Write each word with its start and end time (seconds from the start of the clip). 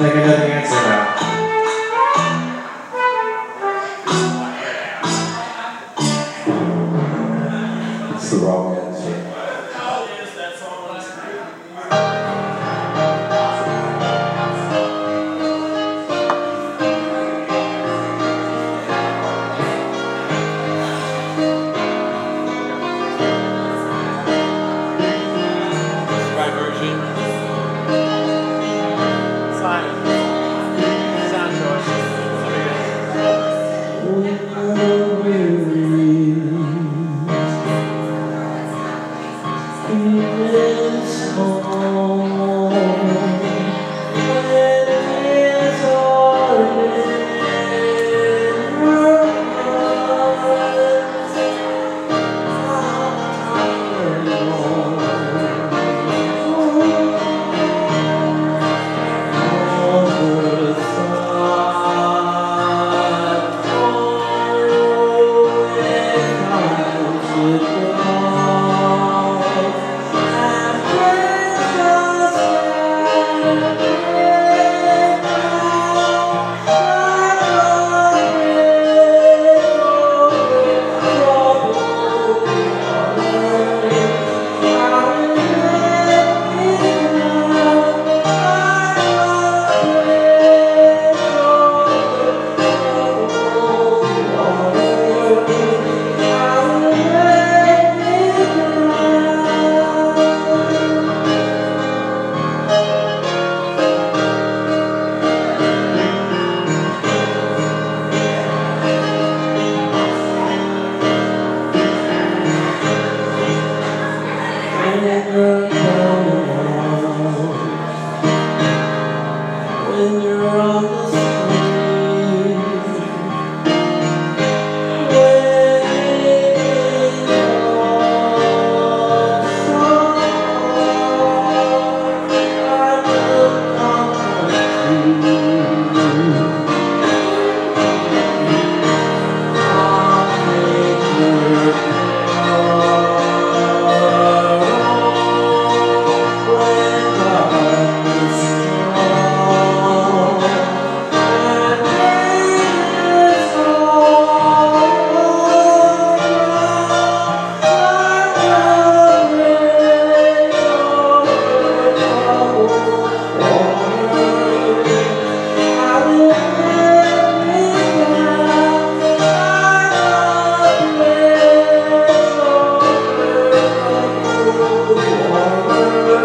think 0.00 0.14
I 0.14 0.18
know 0.26 0.36
the 0.36 0.44
answer 0.54 0.80
now. 0.88 1.02
It's 8.16 8.30
the 8.30 8.36
wrong 8.38 8.76
answer. 8.76 8.89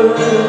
Salvation. 0.06 0.45